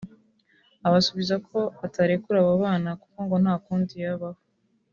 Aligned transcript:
abasubiza 0.87 1.35
ko 1.47 1.59
atarekura 1.85 2.37
abo 2.41 2.53
bana 2.63 2.89
kuko 3.01 3.17
ngo 3.25 3.35
nta 3.43 3.53
kundi 3.63 3.93
yabaho 4.03 4.39